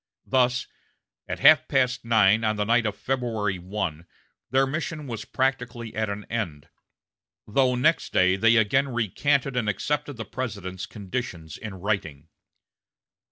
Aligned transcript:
Thus, 0.25 0.65
at 1.27 1.41
half 1.41 1.67
past 1.67 2.03
nine 2.03 2.43
on 2.43 2.55
the 2.55 2.63
night 2.63 2.87
of 2.87 2.97
February 2.97 3.59
1, 3.59 4.07
their 4.49 4.65
mission 4.65 5.05
was 5.05 5.25
practically 5.25 5.93
at 5.93 6.09
an 6.09 6.25
end, 6.27 6.69
though 7.45 7.75
next 7.75 8.11
day 8.11 8.35
they 8.35 8.55
again 8.55 8.87
recanted 8.89 9.55
and 9.55 9.69
accepted 9.69 10.17
the 10.17 10.25
President's 10.25 10.87
conditions 10.87 11.55
in 11.55 11.75
writing. 11.75 12.29